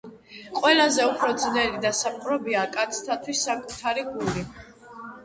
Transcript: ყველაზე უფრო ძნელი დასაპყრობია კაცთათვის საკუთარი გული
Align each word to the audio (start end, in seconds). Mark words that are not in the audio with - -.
ყველაზე 0.59 1.03
უფრო 1.09 1.35
ძნელი 1.43 1.81
დასაპყრობია 1.83 2.63
კაცთათვის 2.79 3.45
საკუთარი 3.49 4.07
გული 4.09 4.43